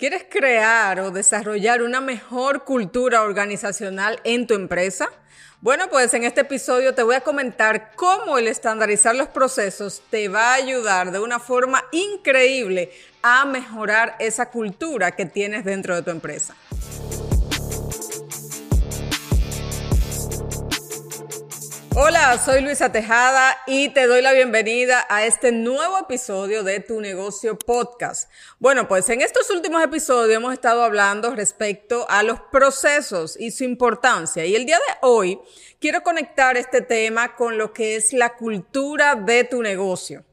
[0.00, 5.10] ¿Quieres crear o desarrollar una mejor cultura organizacional en tu empresa?
[5.60, 10.28] Bueno, pues en este episodio te voy a comentar cómo el estandarizar los procesos te
[10.28, 12.90] va a ayudar de una forma increíble
[13.20, 16.56] a mejorar esa cultura que tienes dentro de tu empresa.
[22.02, 26.98] Hola, soy Luisa Tejada y te doy la bienvenida a este nuevo episodio de Tu
[26.98, 28.30] Negocio Podcast.
[28.58, 33.64] Bueno, pues en estos últimos episodios hemos estado hablando respecto a los procesos y su
[33.64, 35.40] importancia y el día de hoy
[35.78, 40.24] quiero conectar este tema con lo que es la cultura de tu negocio.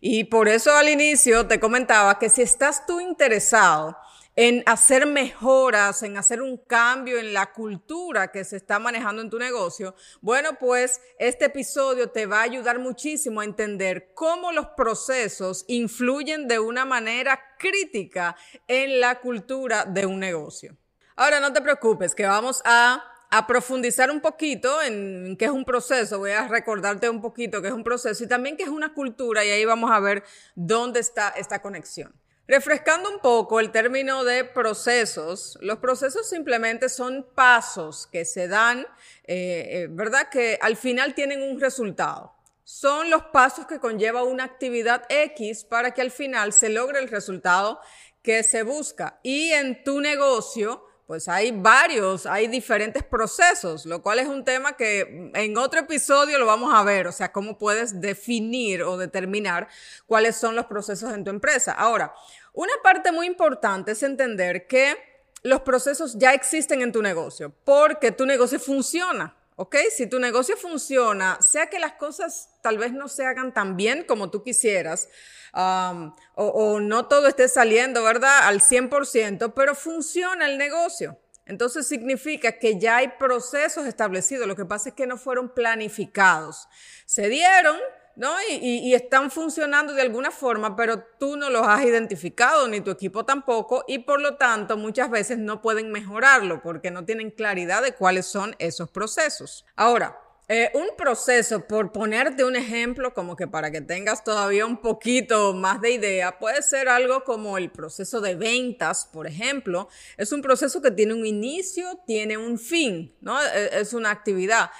[0.00, 3.96] Y por eso al inicio te comentaba que si estás tú interesado
[4.34, 9.28] en hacer mejoras, en hacer un cambio en la cultura que se está manejando en
[9.28, 14.68] tu negocio, bueno, pues este episodio te va a ayudar muchísimo a entender cómo los
[14.68, 18.36] procesos influyen de una manera crítica
[18.66, 20.76] en la cultura de un negocio.
[21.16, 23.04] Ahora, no te preocupes, que vamos a
[23.46, 27.74] profundizar un poquito en qué es un proceso, voy a recordarte un poquito qué es
[27.74, 30.22] un proceso y también qué es una cultura y ahí vamos a ver
[30.54, 32.14] dónde está esta conexión.
[32.48, 38.80] Refrescando un poco el término de procesos, los procesos simplemente son pasos que se dan,
[38.80, 40.28] eh, eh, ¿verdad?
[40.28, 42.34] Que al final tienen un resultado.
[42.64, 47.08] Son los pasos que conlleva una actividad X para que al final se logre el
[47.08, 47.80] resultado
[48.22, 49.20] que se busca.
[49.22, 54.78] Y en tu negocio, pues hay varios, hay diferentes procesos, lo cual es un tema
[54.78, 59.68] que en otro episodio lo vamos a ver, o sea, cómo puedes definir o determinar
[60.06, 61.72] cuáles son los procesos en tu empresa.
[61.72, 62.14] Ahora,
[62.54, 64.96] una parte muy importante es entender que
[65.42, 69.36] los procesos ya existen en tu negocio, porque tu negocio funciona.
[69.56, 69.76] ¿Ok?
[69.94, 74.04] Si tu negocio funciona, sea que las cosas tal vez no se hagan tan bien
[74.04, 75.08] como tú quisieras,
[75.54, 78.46] o, no todo esté saliendo, ¿verdad?
[78.48, 81.18] Al 100%, pero funciona el negocio.
[81.44, 86.68] Entonces significa que ya hay procesos establecidos, lo que pasa es que no fueron planificados.
[87.04, 87.76] Se dieron,
[88.16, 88.32] ¿no?
[88.48, 93.24] Y, están funcionando de alguna forma, pero tú no los has identificado, ni tu equipo
[93.24, 97.94] tampoco, y por lo tanto muchas veces no pueden mejorarlo porque no tienen claridad de
[97.94, 99.64] cuáles son esos procesos.
[99.76, 100.18] Ahora,
[100.48, 105.54] eh, un proceso, por ponerte un ejemplo, como que para que tengas todavía un poquito
[105.54, 109.88] más de idea, puede ser algo como el proceso de ventas, por ejemplo.
[110.16, 113.40] Es un proceso que tiene un inicio, tiene un fin, ¿no?
[113.40, 114.70] E, es una actividad.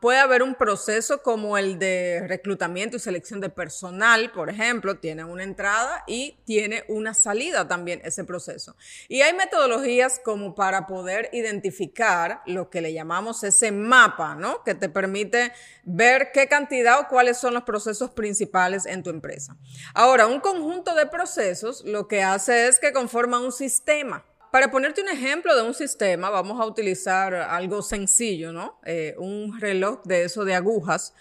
[0.00, 5.24] puede haber un proceso como el de reclutamiento y selección de personal, por ejemplo, tiene
[5.24, 8.76] una entrada y tiene una salida también ese proceso.
[9.08, 14.62] Y hay metodologías como para poder identificar lo que le llamamos ese mapa, ¿no?
[14.68, 15.50] Que te permite
[15.82, 19.56] ver qué cantidad o cuáles son los procesos principales en tu empresa.
[19.94, 24.26] Ahora, un conjunto de procesos lo que hace es que conforma un sistema.
[24.52, 28.78] Para ponerte un ejemplo de un sistema, vamos a utilizar algo sencillo, ¿no?
[28.84, 31.14] Eh, un reloj de eso de agujas.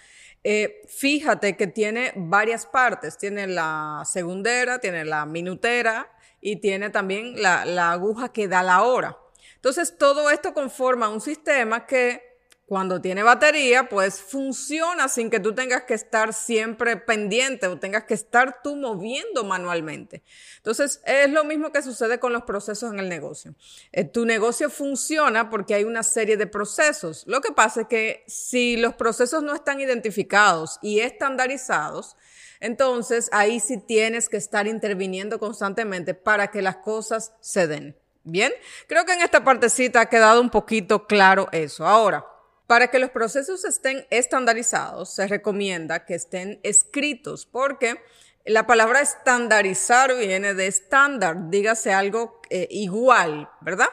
[0.43, 3.17] Eh, fíjate que tiene varias partes.
[3.17, 8.81] Tiene la segundera, tiene la minutera y tiene también la, la aguja que da la
[8.83, 9.17] hora.
[9.55, 12.26] Entonces, todo esto conforma un sistema que
[12.67, 18.03] cuando tiene batería, pues funciona sin que tú tengas que estar siempre pendiente o tengas
[18.03, 20.21] que estar tú moviendo manualmente.
[20.57, 23.55] Entonces, es lo mismo que sucede con los procesos en el negocio.
[23.93, 27.23] Eh, tu negocio funciona porque hay una serie de procesos.
[27.25, 32.17] Lo que pasa es que si los procesos no están identificados y estandarizados,
[32.59, 37.97] entonces ahí sí tienes que estar interviniendo constantemente para que las cosas se den.
[38.25, 38.51] Bien,
[38.87, 41.87] creo que en esta partecita ha quedado un poquito claro eso.
[41.87, 42.25] Ahora,
[42.67, 47.95] para que los procesos estén estandarizados, se recomienda que estén escritos, porque
[48.45, 53.89] la palabra estandarizar viene de estándar, dígase algo eh, igual, ¿verdad?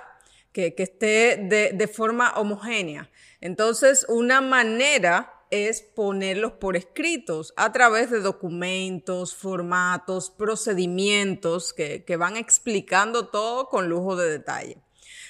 [0.52, 3.10] Que, esté de, de forma homogénea.
[3.40, 12.16] Entonces, una manera es ponerlos por escritos a través de documentos, formatos, procedimientos que, que,
[12.16, 14.78] van explicando todo con lujo de detalle.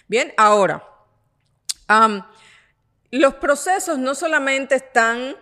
[0.07, 0.87] Bien, ahora,
[3.19, 5.37] los procesos no solamente están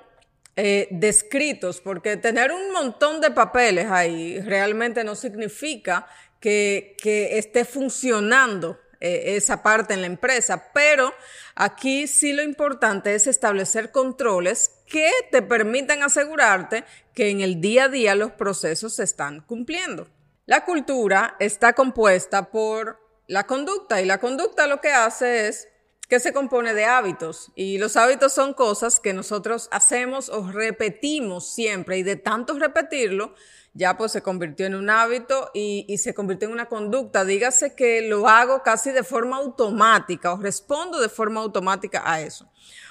[0.56, 6.06] eh, descritos, porque tener un montón de papeles ahí realmente no significa
[6.38, 11.14] que, esté funcionando eh, esa parte en la empresa, pero
[11.54, 16.84] aquí sí lo importante es establecer controles que te permitan asegurarte
[17.14, 20.08] que en el día a día los procesos se están cumpliendo.
[20.44, 22.98] La cultura está compuesta por
[23.28, 25.68] la conducta y la conducta lo que hace es
[26.08, 31.46] que se compone de hábitos y los hábitos son cosas que nosotros hacemos o repetimos
[31.46, 33.34] siempre y de tanto repetirlo
[33.74, 37.24] ya pues se convirtió en un hábito y, y, se convirtió en una conducta.
[37.24, 42.50] Dígase que lo hago casi de forma automática o respondo de forma automática a eso.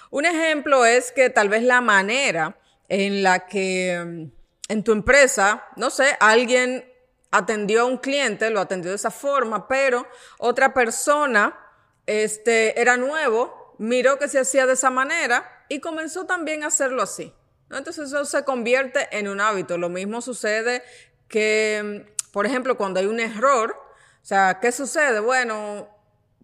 [0.10, 2.58] Un ejemplo es que tal vez la manera
[2.90, 6.86] en la que mm, en tu empresa, no sé, alguien
[7.32, 10.06] atendió a un cliente, lo atendió de esa forma, pero
[10.38, 11.58] otra persona
[12.06, 17.02] este, era nuevo, miró que se hacía de esa manera y comenzó también a hacerlo
[17.02, 17.34] así.
[17.70, 19.78] Entonces eso se convierte en un hábito.
[19.78, 20.84] Lo mismo sucede
[21.28, 25.20] que, por ejemplo, cuando hay un error, o sea, ¿qué sucede?
[25.20, 25.88] Bueno,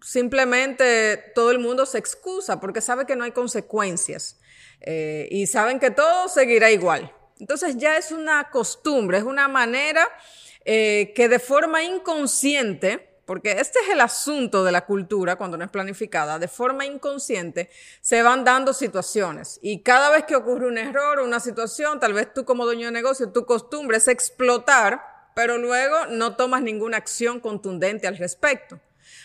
[0.02, 4.40] simplemente todo el mundo se excusa porque sabe que no hay consecuencias
[4.80, 7.12] eh, y saben que todo seguirá igual.
[7.38, 10.08] Entonces ya es una costumbre, es una manera
[10.64, 15.64] eh, que de forma inconsciente porque este es el asunto de la cultura cuando no
[15.66, 17.68] es planificada, de forma inconsciente
[18.00, 22.14] se van dando situaciones y cada vez que ocurre un error o una situación, tal
[22.14, 25.02] vez tú como dueño de negocio, tu costumbre es explotar,
[25.34, 28.80] pero luego no tomas ninguna acción contundente al respecto.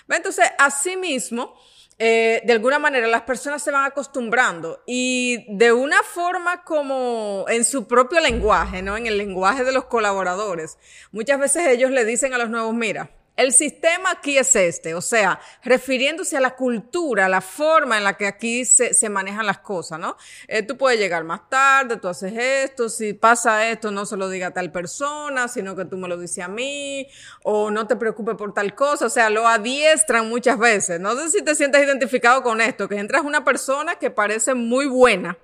[0.09, 1.55] Entonces, asimismo,
[1.97, 7.63] eh, de alguna manera las personas se van acostumbrando y de una forma como en
[7.63, 8.97] su propio lenguaje, ¿no?
[8.97, 10.77] En el lenguaje de los colaboradores.
[11.13, 15.01] Muchas veces ellos le dicen a los nuevos, mira, el sistema aquí es este, o
[15.01, 19.47] sea, refiriéndose a la cultura, a la forma en la que aquí se, se manejan
[19.47, 20.17] las cosas, ¿no?
[20.47, 24.29] Eh, tú puedes llegar más tarde, tú haces esto, si pasa esto, no se lo
[24.29, 27.07] diga a tal persona, sino que tú me lo dices a mí,
[27.43, 30.99] o no te preocupes por tal cosa, o sea, lo adiestran muchas veces.
[30.99, 34.85] No sé si te sientes identificado con esto, que entras una persona que parece muy
[34.85, 35.37] buena,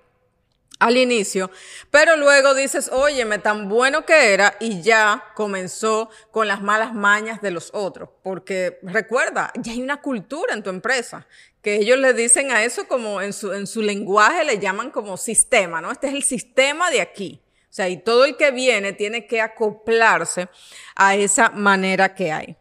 [0.79, 1.51] al inicio,
[1.91, 7.41] pero luego dices, óyeme, tan bueno que era y ya comenzó con las malas mañas
[7.41, 11.27] de los otros, porque recuerda, ya hay una cultura en tu empresa,
[11.61, 15.17] que ellos le dicen a eso como en su, en su lenguaje le llaman como
[15.17, 15.91] sistema, ¿no?
[15.91, 17.41] Este es el sistema de aquí.
[17.69, 20.47] O sea, y todo el que viene tiene que acoplarse
[20.95, 22.55] a esa manera que hay.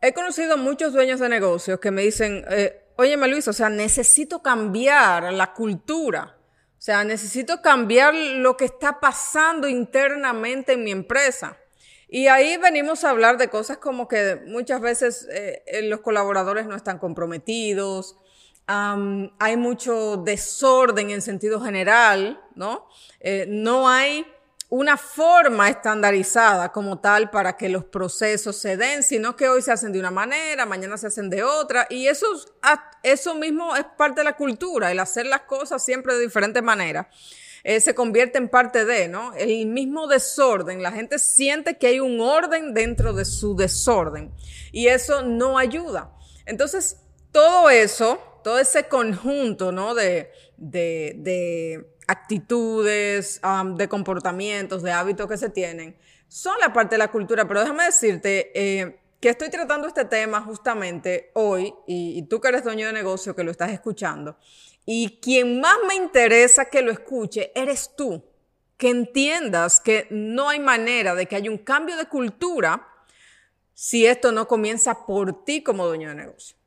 [0.00, 4.42] He conocido muchos dueños de negocios que me dicen, eh, óyeme Luis, o sea, necesito
[4.42, 6.37] cambiar la cultura
[6.88, 11.58] sea, necesito cambiar lo que está pasando internamente en mi empresa.
[12.08, 16.66] Y ahí venimos a hablar de cosas como que muchas veces eh, eh, los colaboradores
[16.66, 18.16] no están comprometidos,
[18.66, 22.86] hay mucho desorden en sentido general, ¿no?
[23.20, 24.26] Eh, no hay
[24.70, 29.72] una forma estandarizada como tal para que los procesos se den, sino que hoy se
[29.72, 32.26] hacen de una manera, mañana se hacen de otra, y eso,
[33.02, 37.08] eso mismo es parte de la cultura, el hacer las cosas siempre de diferente manera.
[37.64, 39.34] Eh, se convierte en parte de, ¿no?
[39.34, 44.32] El mismo desorden, la gente siente que hay un orden dentro de su desorden
[44.70, 46.14] y eso no ayuda.
[46.46, 46.98] Entonces,
[47.32, 49.94] todo eso, todo ese conjunto, ¿no?
[49.94, 53.40] De, de, de actitudes,
[53.76, 55.96] de comportamientos, de hábitos que se tienen,
[56.26, 57.46] son la parte de la cultura.
[57.46, 62.48] Pero déjame decirte eh, que estoy tratando este tema justamente hoy, y, y tú que
[62.48, 64.36] eres dueño de negocio, que lo estás escuchando,
[64.84, 68.24] y quien más me interesa que lo escuche eres tú,
[68.78, 72.88] que entiendas que no hay manera de que haya un cambio de cultura
[73.74, 76.57] si esto no comienza por ti como dueño de negocio.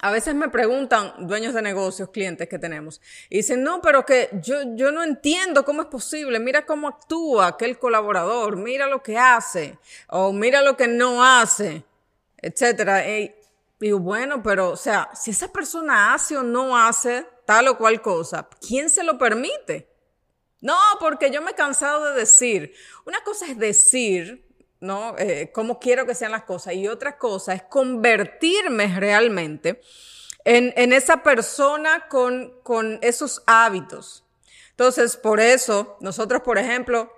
[0.00, 4.30] A veces me preguntan dueños de negocios, clientes que tenemos, y dicen, no, pero que
[4.42, 9.18] yo, yo no entiendo cómo es posible, mira cómo actúa aquel colaborador, mira lo que
[9.18, 9.78] hace,
[10.08, 11.84] o mira lo que no hace,
[12.36, 13.08] etcétera.
[13.08, 13.34] Y
[13.80, 18.00] digo, bueno, pero, o sea, si esa persona hace o no hace tal o cual
[18.00, 19.88] cosa, ¿quién se lo permite?
[20.60, 22.72] No, porque yo me he cansado de decir,
[23.04, 24.47] una cosa es decir,
[24.80, 25.16] ¿no?
[25.18, 26.74] Eh, cómo quiero que sean las cosas.
[26.74, 29.80] Y otra cosa es convertirme realmente
[30.44, 34.24] en, en esa persona con, con esos hábitos.
[34.70, 37.12] Entonces, por eso, nosotros, por ejemplo,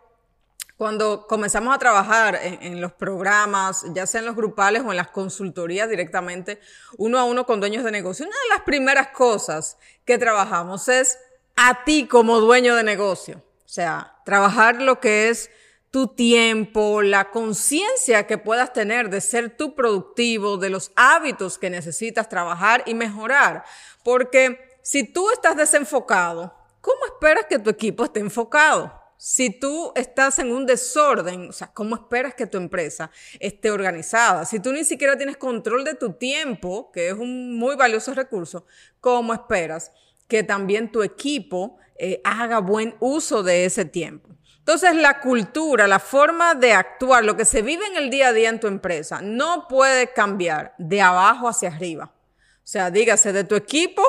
[0.81, 5.11] cuando comenzamos a trabajar en, los programas, ya sea en los grupales o en las
[5.11, 6.59] consultorías directamente,
[6.97, 9.77] uno a uno con dueños de negocio, una de las primeras cosas
[10.07, 11.19] que trabajamos es
[11.55, 13.45] a ti como dueño de negocio.
[13.63, 15.51] O sea, trabajar lo que es
[15.91, 21.69] tu tiempo, la conciencia que puedas tener de ser tú productivo, de los hábitos que
[21.69, 23.65] necesitas trabajar y mejorar.
[24.05, 28.99] Porque si tú estás desenfocado, ¿cómo esperas que tu equipo esté enfocado?
[29.17, 34.47] Si tú estás en un desorden, o sea, ¿cómo esperas que tu empresa esté organizada?
[34.47, 38.65] Si tú ni siquiera tienes control de tu tiempo, que es un muy valioso recurso,
[39.01, 39.93] ¿cómo esperas
[40.27, 44.31] que también tu equipo eh, haga buen uso de ese tiempo?
[44.61, 48.33] Entonces la cultura, la forma de actuar, lo que se vive en el día a
[48.33, 52.13] día en tu empresa, no puede cambiar de abajo hacia arriba.
[52.15, 54.03] O sea, dígase de tu equipo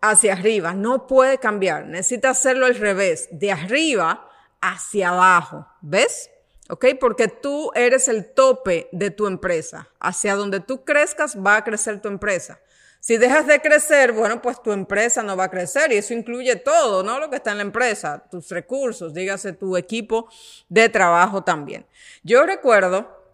[0.00, 0.72] hacia arriba.
[0.72, 1.86] No puede cambiar.
[1.86, 4.28] Necesita hacerlo al revés, de arriba
[4.60, 5.66] hacia abajo.
[5.80, 6.30] ¿Ves?
[6.70, 6.86] ¿Ok?
[7.00, 9.88] Porque tú eres el tope de tu empresa.
[10.00, 12.60] Hacia donde tú crezcas va a crecer tu empresa.
[13.00, 16.56] Si dejas de crecer, bueno, pues tu empresa no va a crecer y eso incluye
[16.56, 17.18] todo, ¿no?
[17.20, 20.28] Lo que está en la empresa, tus recursos, dígase tu equipo
[20.68, 21.86] de trabajo también.
[22.22, 23.24] Yo recuerdo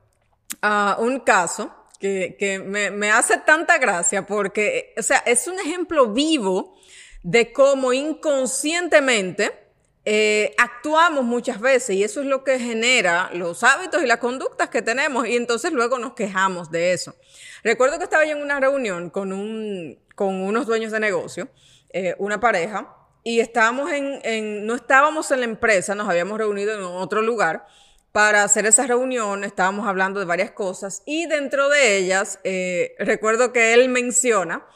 [0.63, 5.59] uh, un caso que, que me, me hace tanta gracia porque, o sea, es un
[5.59, 6.77] ejemplo vivo
[7.23, 9.64] de cómo inconscientemente
[10.05, 14.69] eh, actuamos muchas veces y eso es lo que genera los hábitos y las conductas
[14.69, 17.15] que tenemos y entonces luego nos quejamos de eso.
[17.63, 21.49] Recuerdo que estaba yo en una reunión con, un, con unos dueños de negocio,
[21.91, 26.75] eh, una pareja, y estábamos en, en, no estábamos en la empresa, nos habíamos reunido
[26.75, 27.67] en otro lugar
[28.13, 33.53] para hacer esa reunión, estábamos hablando de varias cosas y dentro de ellas, eh, recuerdo
[33.53, 34.67] que él menciona,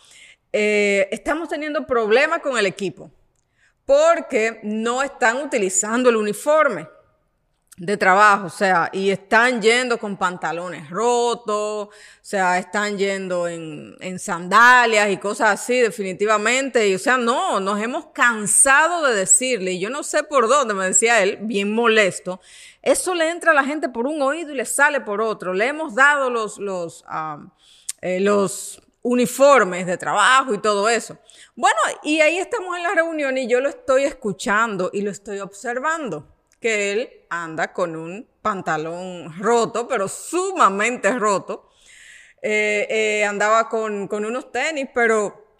[0.52, 3.12] eh, estamos teniendo problemas con el equipo
[3.88, 6.87] porque no están utilizando el uniforme
[7.78, 11.90] de trabajo, o sea, y están yendo con pantalones rotos, o
[12.21, 18.09] sea, están yendo en, sandalias y cosas así, definitivamente, y o sea, no, nos hemos
[18.09, 22.42] cansado de decirle, y yo no sé por dónde, me decía él, bien molesto,
[22.83, 25.66] eso le entra a la gente por un oído y le sale por otro, le
[25.66, 27.49] hemos dado los, los, um,
[28.02, 31.18] eh, los uniformes de trabajo y todo eso.
[31.59, 35.41] Bueno, y ahí estamos en la reunión y yo lo estoy escuchando y lo estoy
[35.41, 41.69] observando, que él anda con un pantalón roto, pero sumamente roto.
[42.43, 45.57] Eh, eh, andaba con, con unos tenis, pero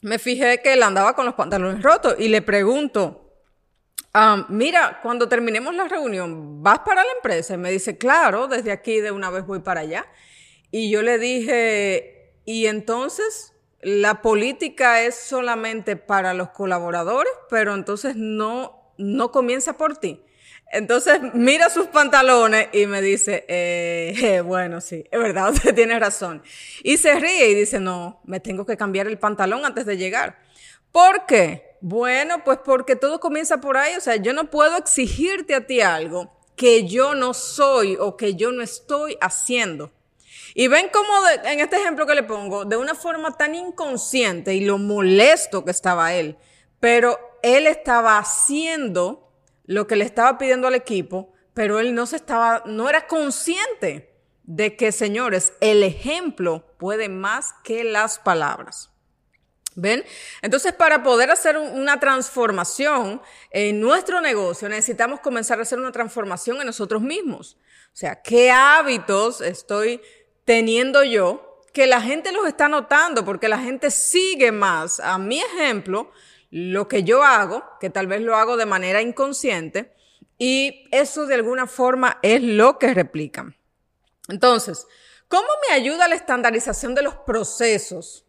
[0.00, 3.30] me fijé que él andaba con los pantalones rotos y le pregunto,
[4.14, 7.52] um, mira, cuando terminemos la reunión, ¿vas para la empresa?
[7.52, 10.06] Y me dice, claro, desde aquí de una vez voy para allá.
[10.70, 13.53] Y yo le dije, ¿y entonces
[13.84, 20.22] la política es solamente para los colaboradores, pero entonces no, no comienza por ti.
[20.72, 25.98] Entonces mira sus pantalones y me dice, eh, eh, bueno, sí, es verdad, usted tiene
[25.98, 26.42] razón.
[26.82, 30.38] Y se ríe y dice, no, me tengo que cambiar el pantalón antes de llegar.
[30.90, 31.76] ¿Por qué?
[31.80, 33.94] Bueno, pues porque todo comienza por ahí.
[33.96, 38.34] O sea, yo no puedo exigirte a ti algo que yo no soy o que
[38.34, 39.92] yo no estoy haciendo.
[40.56, 41.12] Y ven cómo
[41.44, 45.72] en este ejemplo que le pongo, de una forma tan inconsciente y lo molesto que
[45.72, 46.38] estaba él,
[46.78, 49.32] pero él estaba haciendo
[49.64, 54.14] lo que le estaba pidiendo al equipo, pero él no se estaba, no era consciente
[54.44, 58.90] de que, señores, el ejemplo puede más que las palabras.
[59.76, 60.04] ¿Ven?
[60.40, 63.20] Entonces, para poder hacer una transformación
[63.50, 67.56] en nuestro negocio, necesitamos comenzar a hacer una transformación en nosotros mismos.
[67.92, 70.00] O sea, ¿qué hábitos estoy
[70.44, 75.40] teniendo yo que la gente los está notando porque la gente sigue más a mi
[75.40, 76.10] ejemplo
[76.50, 79.92] lo que yo hago, que tal vez lo hago de manera inconsciente,
[80.38, 83.56] y eso de alguna forma es lo que replican.
[84.28, 84.86] Entonces,
[85.26, 88.24] ¿cómo me ayuda la estandarización de los procesos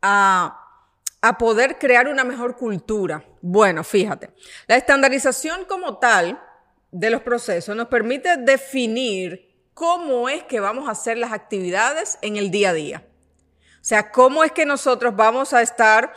[0.00, 0.88] a,
[1.20, 3.22] a poder crear una mejor cultura?
[3.42, 4.30] Bueno, fíjate,
[4.66, 6.42] la estandarización como tal
[6.90, 12.36] de los procesos nos permite definir cómo es que vamos a hacer las actividades en
[12.36, 13.06] el día a día.
[13.74, 16.14] O sea, cómo es que nosotros vamos a estar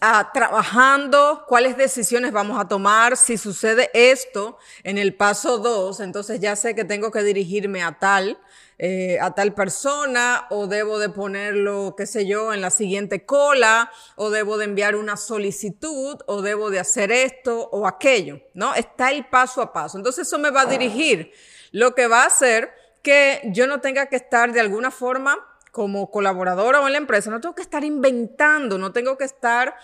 [0.00, 6.40] ah, trabajando, cuáles decisiones vamos a tomar, si sucede esto en el paso 2, entonces
[6.40, 8.38] ya sé que tengo que dirigirme a tal,
[8.78, 13.92] eh, a tal persona, o debo de ponerlo, qué sé yo, en la siguiente cola,
[14.16, 18.74] o debo de enviar una solicitud, o debo de hacer esto o aquello, ¿no?
[18.74, 19.98] Está el paso a paso.
[19.98, 21.30] Entonces eso me va a dirigir.
[21.72, 25.38] Lo que va a hacer que yo no tenga que estar de alguna forma
[25.70, 29.74] como colaboradora o en la empresa, no tengo que estar inventando, no tengo que estar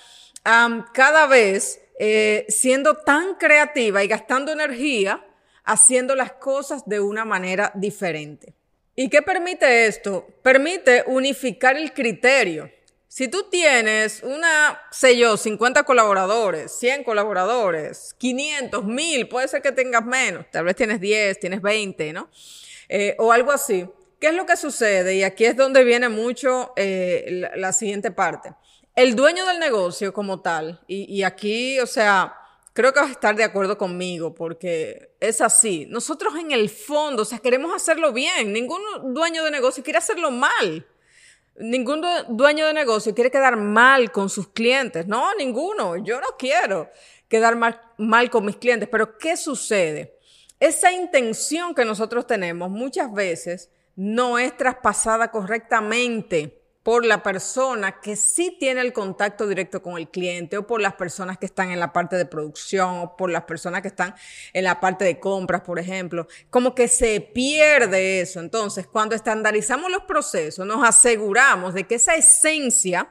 [0.92, 5.24] cada vez eh, siendo tan creativa y gastando energía
[5.64, 8.54] haciendo las cosas de una manera diferente.
[8.96, 10.26] ¿Y qué permite esto?
[10.42, 12.70] Permite unificar el criterio.
[13.06, 19.72] Si tú tienes una, sé yo, 50 colaboradores, 100 colaboradores, 500, 1000, puede ser que
[19.72, 22.30] tengas menos, tal vez tienes 10, tienes 20, ¿no?
[22.88, 23.88] Eh, o algo así.
[24.20, 25.14] ¿Qué es lo que sucede?
[25.16, 28.54] Y aquí es donde viene mucho eh, la, siguiente parte.
[28.96, 32.34] El dueño del negocio como tal, y, y aquí, o sea,
[32.78, 35.86] creo que vas a estar de acuerdo conmigo porque es así.
[35.88, 38.52] Nosotros en el fondo, o sea, queremos hacerlo bien.
[38.52, 38.80] Ningún
[39.12, 40.86] dueño de negocio quiere hacerlo mal.
[41.56, 45.08] Ningún dueño de negocio quiere quedar mal con sus clientes.
[45.08, 45.96] No, ninguno.
[45.96, 46.88] Yo no quiero
[47.28, 48.88] quedar mal, mal con mis clientes.
[48.88, 50.17] Pero ¿qué sucede?
[50.60, 58.16] Esa intención que nosotros tenemos muchas veces no es traspasada correctamente por la persona que
[58.16, 61.80] sí tiene el contacto directo con el cliente o por las personas que están en
[61.80, 64.14] la parte de producción o por las personas que están
[64.54, 66.26] en la parte de compras, por ejemplo.
[66.48, 68.40] Como que se pierde eso.
[68.40, 73.10] Entonces, cuando estandarizamos los procesos, nos aseguramos de que esa esencia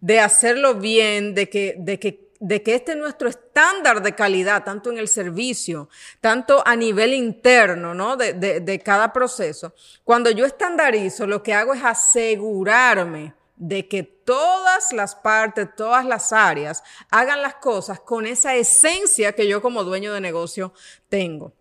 [0.00, 4.64] de hacerlo bien, de que, de que de que este es nuestro estándar de calidad,
[4.64, 5.88] tanto en el servicio,
[6.20, 8.16] tanto a nivel interno, ¿no?
[8.16, 9.74] De, de, de, cada proceso.
[10.02, 16.32] Cuando yo estandarizo, lo que hago es asegurarme de que todas las partes, todas las
[16.32, 20.74] áreas hagan las cosas con esa esencia que yo como dueño de negocio
[21.08, 21.52] tengo.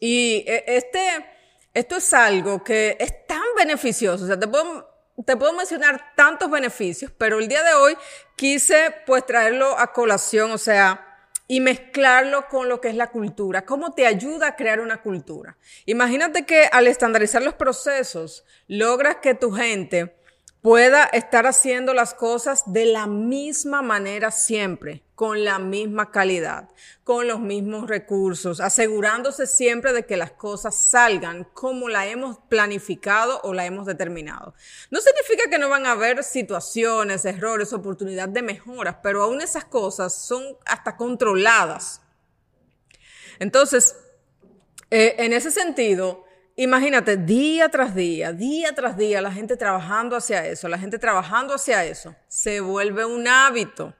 [0.00, 1.26] Y e, este,
[1.74, 4.24] esto es algo que es tan beneficioso.
[4.24, 4.48] O sea, te
[5.24, 7.96] te puedo mencionar tantos beneficios, pero el día de hoy
[8.36, 11.04] quise pues traerlo a colación, o sea,
[11.48, 13.64] y mezclarlo con lo que es la cultura.
[13.64, 15.56] ¿Cómo te ayuda a crear una cultura?
[15.86, 20.14] Imagínate que al estandarizar los procesos, logras que tu gente
[20.60, 26.68] pueda estar haciendo las cosas de la misma manera siempre, con la misma calidad,
[27.02, 33.40] con los mismos recursos, asegurándose siempre de que las cosas salgan como la hemos planificado
[33.42, 34.54] o la hemos determinado.
[34.92, 39.64] No significa que no van a haber situaciones, errores, oportunidades de mejoras, pero aún esas
[39.64, 42.00] cosas son hasta controladas.
[43.40, 43.96] Entonces,
[44.88, 50.44] eh, en ese sentido, Imagínate, día tras día, día tras día, la gente trabajando hacia
[50.44, 53.94] eso, la gente trabajando hacia eso, se vuelve un hábito,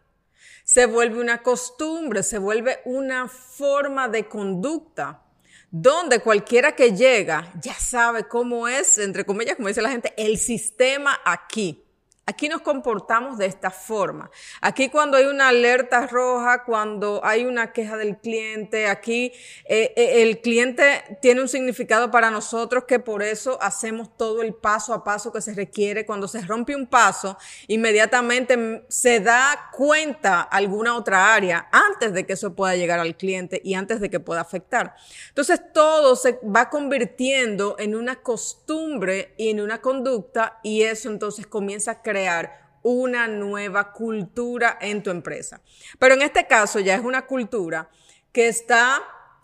[0.69, 5.23] se vuelve una costumbre, se vuelve una forma de conducta,
[5.71, 10.37] donde cualquiera que llega ya sabe cómo es, entre comillas, como dice la gente, el
[10.37, 11.83] sistema aquí.
[12.29, 14.31] Aquí nos comportamos de esta forma.
[14.61, 19.33] Aquí cuando hay una alerta roja, cuando hay una queja del cliente, aquí
[19.65, 24.53] eh, eh, el cliente tiene un significado para nosotros que por eso hacemos todo el
[24.53, 26.05] paso a paso que se requiere.
[26.05, 32.35] Cuando se rompe un paso, inmediatamente se da cuenta alguna otra área antes de que
[32.35, 34.95] eso pueda llegar al cliente y antes de que pueda afectar.
[35.31, 41.47] Entonces todo se va convirtiendo en una costumbre y en una conducta y eso entonces
[41.47, 45.61] comienza a crear crear una nueva cultura en tu empresa.
[45.99, 47.91] Pero en este caso ya es una cultura
[48.33, 49.03] que está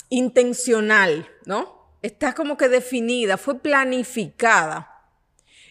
[0.09, 1.99] intencional, ¿no?
[2.03, 4.91] Está como que definida, fue planificada.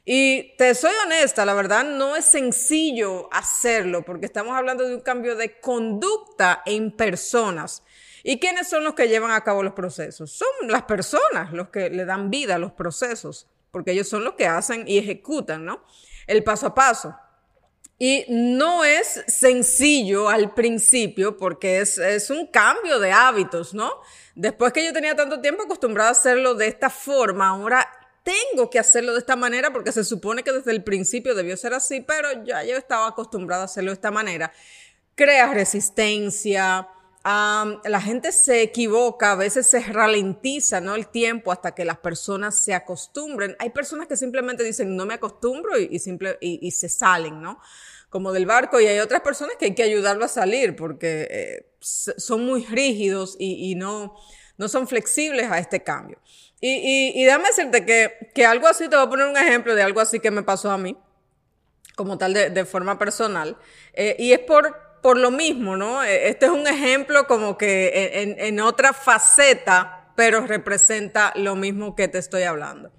[0.05, 5.01] Y te soy honesta, la verdad no es sencillo hacerlo porque estamos hablando de un
[5.01, 7.83] cambio de conducta en personas.
[8.23, 10.31] ¿Y quiénes son los que llevan a cabo los procesos?
[10.31, 14.35] Son las personas los que le dan vida a los procesos, porque ellos son los
[14.35, 15.83] que hacen y ejecutan, ¿no?
[16.27, 17.15] El paso a paso.
[17.99, 23.91] Y no es sencillo al principio porque es, es, un cambio de hábitos, ¿no?
[24.35, 27.87] Después que yo tenía tanto tiempo acostumbrado a hacerlo de esta forma, ahora
[28.23, 31.73] tengo que hacerlo de esta manera porque se supone que desde el principio debió ser
[31.73, 34.51] así, pero ya yo estaba acostumbrado a hacerlo de esta manera.
[35.15, 36.87] Crea resistencia,
[37.23, 40.95] la gente se equivoca, a veces se ralentiza ¿no?
[40.95, 43.55] el tiempo hasta que las personas se acostumbren.
[43.59, 47.59] Hay personas que simplemente dicen no me acostumbro y, simple, y, se salen, ¿no?
[48.09, 51.65] Como del barco, y hay otras personas que hay que ayudarlo a salir porque eh,
[51.79, 54.15] son muy rígidos y, no,
[54.57, 56.19] no son flexibles a este cambio.
[56.59, 59.83] Y, y, déjame decirte que, que algo así, te voy a poner un ejemplo de
[59.83, 60.97] algo así que me pasó a mí,
[61.95, 63.57] como tal de, de forma personal,
[63.93, 66.03] eh, y es por por lo mismo, ¿no?
[66.03, 72.07] E, este es un ejemplo como que en, otra faceta, pero representa lo mismo que
[72.07, 72.91] te estoy hablando.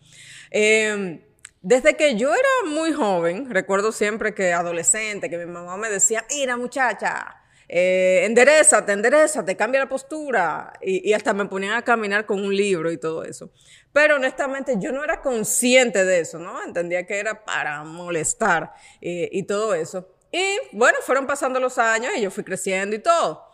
[0.53, 1.25] Eh,
[1.63, 6.25] desde que yo era muy joven, recuerdo siempre que adolescente, que mi mamá me decía,
[6.31, 7.39] mira muchacha,
[7.69, 10.75] eh, enderezate, enderezate, cambia la postura.
[10.83, 13.51] Y, y, hasta me ponían a caminar con un libro y todo eso.
[13.93, 16.63] Pero honestamente yo no era consciente de eso, ¿no?
[16.63, 20.14] Entendía que era para molestar eh, y todo eso.
[20.37, 23.47] Y bueno, fueron pasando los años y yo fui creciendo y todo.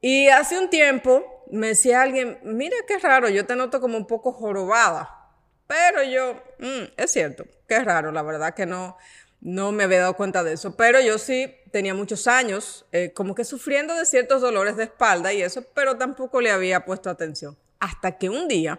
[0.00, 4.06] Y hace un tiempo me decía alguien, mira qué raro, yo te noto como un
[4.06, 5.32] poco jorobada.
[5.66, 8.96] Pero yo, mm, es cierto, qué raro, la verdad que no,
[9.40, 10.76] no me había dado cuenta de eso.
[10.76, 15.32] Pero yo sí tenía muchos años eh, como que sufriendo de ciertos dolores de espalda
[15.32, 17.58] y eso, pero tampoco le había puesto atención.
[17.80, 18.78] Hasta que un día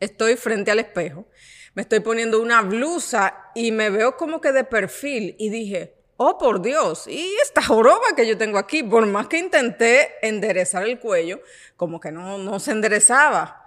[0.00, 1.28] estoy frente al espejo,
[1.74, 6.36] me estoy poniendo una blusa y me veo como que de perfil y dije, oh
[6.36, 10.98] por Dios, y esta joroba que yo tengo aquí, por más que intenté enderezar el
[10.98, 11.40] cuello,
[11.76, 13.64] como que no, no se enderezaba.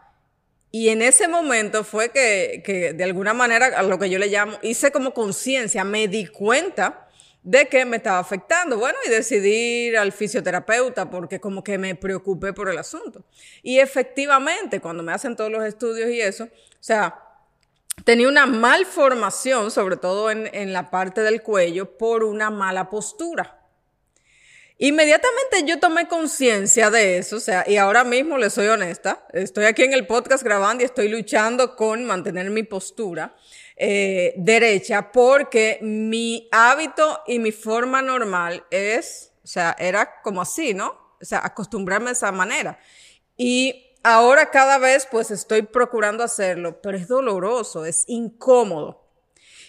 [0.69, 4.27] Y en ese momento fue que, que de alguna manera, a lo que yo le
[4.27, 7.07] llamo, hice como conciencia, me di cuenta
[7.41, 8.77] de que me estaba afectando.
[8.77, 13.23] Bueno, y decidí ir al fisioterapeuta porque como que me preocupé por el asunto.
[13.63, 16.49] Y efectivamente, cuando me hacen todos los estudios y eso, o
[16.83, 17.30] sea,
[18.03, 23.57] tenía una malformación, sobre todo en, la parte del cuello, por una mala postura.
[24.77, 29.65] Inmediatamente yo tomé conciencia de eso, o sea, y ahora mismo le soy honesta, estoy
[29.65, 33.35] aquí en el podcast grabando y estoy luchando con mantener mi postura
[33.75, 40.73] eh, derecha porque mi hábito y mi forma normal es, o sea, era como así,
[40.73, 41.15] ¿no?
[41.21, 42.79] O sea, acostumbrarme de esa manera.
[43.37, 49.01] Y ahora cada vez pues estoy procurando hacerlo, pero es doloroso, es incómodo.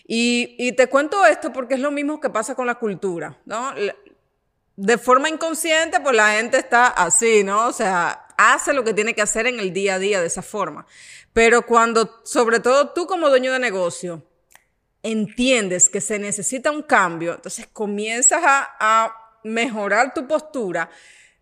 [0.05, 3.73] Y, te cuento esto porque es lo mismo que pasa con la cultura, ¿no?
[4.75, 7.69] de forma inconsciente, pues la gente está así, ¿no?
[7.69, 10.43] O sea, hace lo que tiene que hacer en el día a día de esa
[10.43, 10.87] forma.
[11.33, 14.27] Pero cuando, sobre todo tú como dueño de negocio,
[15.03, 19.15] entiendes que se necesita un cambio, entonces comienzas a
[19.45, 20.91] mejorar tu postura,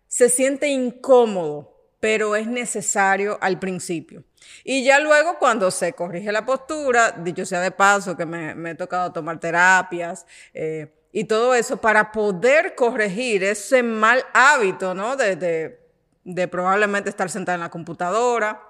[0.07, 1.70] se siente incómodo,
[2.01, 4.25] pero es necesario al principio.
[4.65, 8.75] Y ya luego cuando se corrige la postura, dicho sea de paso que me, he
[8.75, 15.15] tocado tomar terapias, eh, y todo eso para poder corregir ese mal hábito, ¿no?
[15.15, 15.77] De,
[16.23, 18.61] de, probablemente estar sentada en la computadora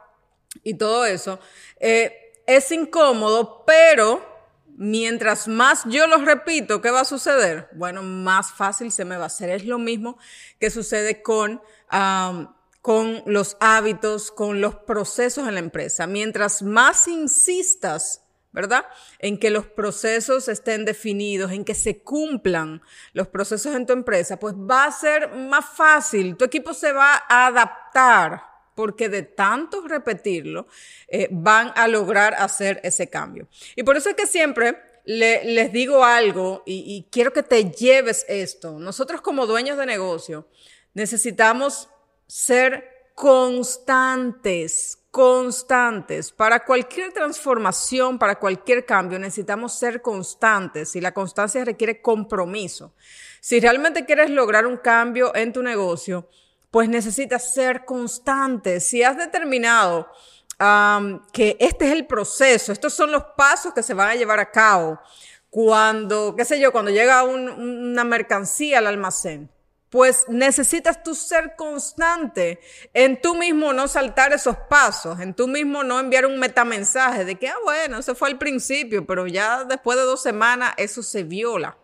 [0.64, 1.40] y todo eso.
[1.80, 4.26] Eh, es incómodo, pero
[4.76, 7.70] mientras más yo lo repito, ¿qué va a suceder?
[7.74, 9.52] Bueno, más fácil se me va a hacer.
[9.52, 10.18] Es lo mismo
[10.60, 11.62] que sucede con,
[12.82, 16.08] con los hábitos, con los procesos en la empresa.
[16.08, 18.86] Mientras más insistas ¿verdad?
[19.20, 22.82] En que los procesos estén definidos, en que se cumplan
[23.14, 27.24] los procesos en tu empresa, pues va a ser más fácil, tu equipo se va
[27.30, 28.44] a adaptar
[28.76, 30.68] porque de tanto repetirlo
[31.08, 33.48] eh, van a lograr hacer ese cambio.
[33.76, 38.80] Y por eso es que siempre les digo algo y quiero que te lleves esto.
[38.80, 40.48] Nosotros como dueños de negocio
[40.94, 41.90] necesitamos
[42.32, 46.32] ser constantes, constantes.
[46.32, 52.94] Para cualquier transformación, para cualquier cambio, necesitamos ser constantes y la constancia requiere compromiso.
[53.42, 56.30] Si realmente quieres lograr un cambio en tu negocio,
[56.72, 58.80] pues necesitas ser constante.
[58.80, 60.08] Si has determinado
[61.34, 64.52] que este es el proceso, estos son los pasos que se van a llevar a
[64.52, 65.02] cabo
[65.50, 69.50] cuando, qué sé yo, cuando llega una mercancía al almacén
[69.92, 72.62] pues necesitas tú ser constante
[72.94, 77.36] en tú mismo no saltar esos pasos, en tú mismo no enviar un metamensaje de
[77.36, 81.24] que, ah, bueno, eso fue al principio, pero ya después de dos semanas eso se
[81.24, 81.78] viola.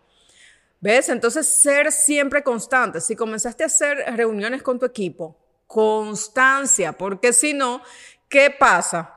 [0.79, 1.09] ¿Ves?
[1.09, 3.01] Entonces, ser siempre constante.
[3.01, 7.81] Si comenzaste a hacer reuniones con tu equipo, constancia, porque si no,
[8.29, 9.15] ¿qué pasa?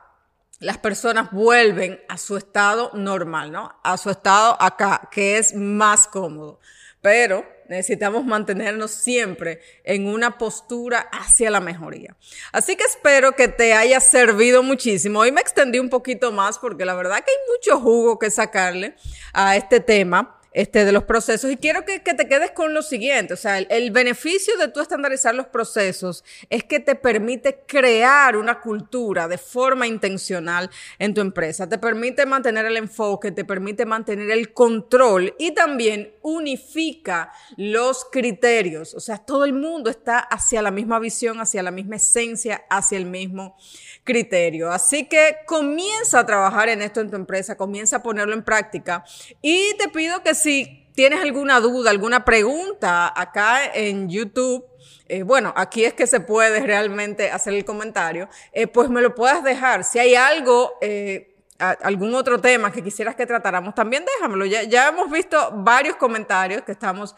[0.59, 3.79] Las personas vuelven a su estado normal, ¿no?
[3.83, 6.59] A su estado acá, que es más cómodo.
[7.01, 12.15] Pero necesitamos mantenernos siempre en una postura hacia la mejoría.
[12.51, 15.19] Así que espero que te haya servido muchísimo.
[15.19, 18.95] Hoy me extendí un poquito más porque la verdad que hay mucho jugo que sacarle
[19.33, 21.51] a este tema este, de los procesos.
[21.51, 23.33] Y quiero que, te quedes con lo siguiente.
[23.33, 28.35] O sea, el, el, beneficio de tú estandarizar los procesos es que te permite crear
[28.35, 31.69] una cultura de forma intencional en tu empresa.
[31.69, 38.93] Te permite mantener el enfoque, te permite mantener el control y también unifica los criterios.
[38.93, 42.97] O sea, todo el mundo está hacia la misma visión, hacia la misma esencia, hacia
[42.97, 43.55] el mismo
[44.03, 44.71] criterio.
[44.71, 49.03] Así que comienza a trabajar en esto en tu empresa, comienza a ponerlo en práctica
[49.41, 54.65] y te pido que si tienes alguna duda, alguna pregunta acá en YouTube,
[55.07, 59.13] eh, bueno, aquí es que se puede realmente hacer el comentario, eh, pues me lo
[59.13, 59.83] puedas dejar.
[59.83, 64.45] Si hay algo, eh, algún otro tema que quisieras que tratáramos, también déjamelo.
[64.45, 67.15] Ya, ya hemos visto varios comentarios que estamos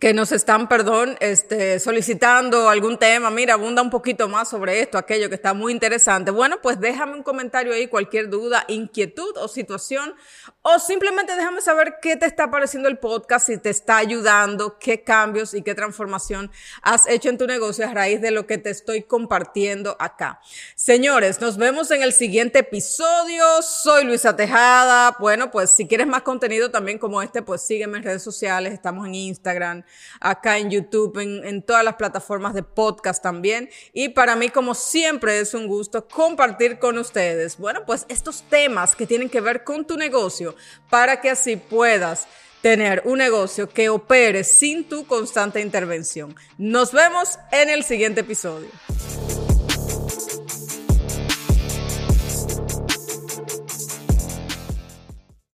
[0.00, 4.96] que nos están, perdón, este, solicitando algún tema, mira, abunda un poquito más sobre esto,
[4.96, 6.30] aquello que está muy interesante.
[6.30, 10.14] Bueno, pues déjame un comentario ahí, cualquier duda, inquietud o situación,
[10.62, 15.02] o simplemente déjame saber qué te está pareciendo el podcast, si te está ayudando, qué
[15.02, 18.70] cambios y qué transformación has hecho en tu negocio a raíz de lo que te
[18.70, 20.40] estoy compartiendo acá.
[20.76, 23.44] Señores, nos vemos en el siguiente episodio.
[23.60, 25.14] Soy Luisa Tejada.
[25.18, 29.06] Bueno, pues si quieres más contenido también como este, pues sígueme en redes sociales, estamos
[29.06, 29.84] en Instagram
[30.20, 33.70] acá en YouTube, en, todas las plataformas de podcast también.
[33.92, 38.96] Y para mí, como siempre, es un gusto compartir con ustedes, bueno, pues estos temas
[38.96, 40.54] que tienen que ver con tu negocio
[40.88, 42.26] para que así puedas
[42.60, 46.34] tener un negocio que opere sin tu constante intervención.
[46.58, 48.68] Nos vemos en el siguiente episodio.